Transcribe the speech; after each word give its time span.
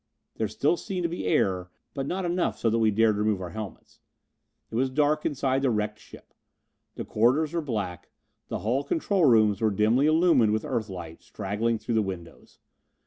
There 0.37 0.47
still 0.47 0.77
seemed 0.77 1.03
to 1.03 1.09
be 1.09 1.27
air, 1.27 1.69
but 1.93 2.07
not 2.07 2.25
enough 2.25 2.57
so 2.57 2.71
that 2.71 2.79
we 2.79 2.89
dared 2.89 3.17
remove 3.17 3.39
our 3.39 3.51
helmets. 3.51 3.99
It 4.71 4.75
was 4.75 4.89
dark 4.89 5.27
inside 5.27 5.61
the 5.61 5.69
wrecked 5.69 5.99
ship. 5.99 6.33
The 6.95 7.05
corridors 7.05 7.53
were 7.53 7.61
black; 7.61 8.09
the 8.47 8.61
hull 8.61 8.83
control 8.83 9.25
rooms 9.25 9.61
were 9.61 9.69
dimly 9.69 10.07
illumined 10.07 10.53
with 10.53 10.65
Earth 10.65 10.89
light 10.89 11.21
straggling 11.21 11.77
through 11.77 11.93
the 11.93 12.01
windows. 12.01 12.57